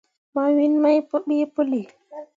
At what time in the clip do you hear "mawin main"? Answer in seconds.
0.35-1.01